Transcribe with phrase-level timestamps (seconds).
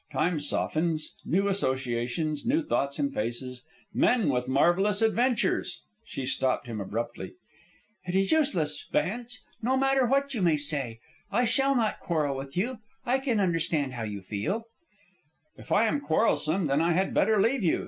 [0.11, 3.61] Time softens; new associations, new thoughts and faces;
[3.93, 7.35] men with marvellous adventures" She stopped him abruptly.
[8.07, 10.97] "It is useless, Vance, no matter what you may say.
[11.31, 12.79] I shall not quarrel with you.
[13.05, 14.63] I can understand how you feel"
[15.59, 17.79] "If I am quarrelsome, then I had better leave you."